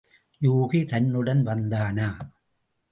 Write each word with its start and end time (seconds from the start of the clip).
யூகி 0.41 0.81
தன்னுடன் 0.85 1.45
வந்தானா? 1.45 2.09